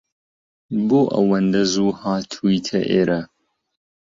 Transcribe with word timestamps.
بۆ 0.87 1.01
ئەوەندە 1.13 1.61
زوو 1.73 1.89
هاتوویتە 2.01 2.79
ئێرە؟ 2.91 3.21